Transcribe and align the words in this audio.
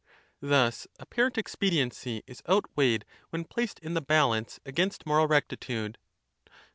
Thus 0.41 0.87
apparent 0.99 1.37
expediency 1.37 2.23
is 2.25 2.41
outweighed 2.49 3.05
when 3.29 3.43
placed 3.43 3.77
in 3.81 3.93
the 3.93 4.01
balance 4.01 4.59
against 4.65 5.05
moral 5.05 5.27
rectitude. 5.27 5.99